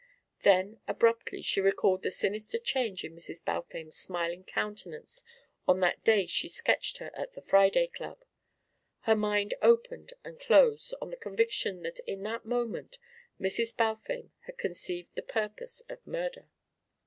Then 0.39 0.79
abruptly 0.87 1.43
she 1.43 1.61
recalled 1.61 2.01
the 2.01 2.09
sinister 2.09 2.57
change 2.57 3.03
in 3.03 3.15
Mrs. 3.15 3.45
Balfame's 3.45 3.95
smiling 3.95 4.43
countenance 4.43 5.23
on 5.67 5.79
that 5.81 6.03
day 6.03 6.25
she 6.25 6.49
sketched 6.49 6.97
her 6.97 7.11
at 7.13 7.33
the 7.33 7.41
Friday 7.43 7.85
Club; 7.85 8.25
her 9.01 9.15
mind 9.15 9.53
opened 9.61 10.13
and 10.23 10.39
closed 10.39 10.95
on 11.03 11.11
the 11.11 11.17
conviction 11.17 11.83
that 11.83 11.99
in 12.07 12.23
that 12.23 12.45
moment 12.47 12.97
Mrs. 13.39 13.77
Balfame 13.77 14.31
had 14.47 14.57
conceived 14.57 15.13
the 15.13 15.21
purpose 15.21 15.83
of 15.87 15.99
murder. 16.07 16.49